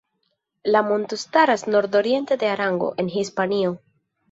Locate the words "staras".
1.25-1.65